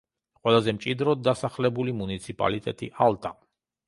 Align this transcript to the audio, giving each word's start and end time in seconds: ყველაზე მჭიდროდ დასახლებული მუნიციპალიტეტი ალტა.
ყველაზე 0.47 0.71
მჭიდროდ 0.77 1.19
დასახლებული 1.27 1.93
მუნიციპალიტეტი 1.99 2.89
ალტა. 3.09 3.33